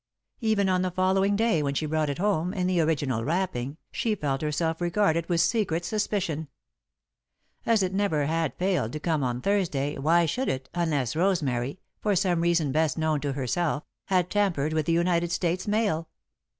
[0.39, 4.15] Even on the following day, when she brought it home, in the original wrapping, she
[4.15, 6.47] felt herself regarded with secret suspicion.
[7.67, 12.15] As it never had failed to come on Thursday, why should it, unless Rosemary, for
[12.15, 16.09] some reason best known to herself, had tampered with the United States Mail?